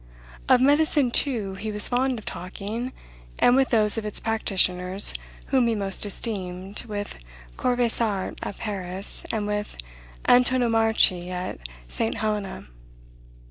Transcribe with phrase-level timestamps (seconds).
[0.49, 2.91] Of medicine, too, he was fond of talking,
[3.37, 5.13] and with those of its practitioners
[5.53, 7.19] whom he most esteemed, with
[7.55, 9.77] Corvisart at Paris, and with
[10.27, 12.15] Antonomarchi at St.
[12.15, 12.65] Helena.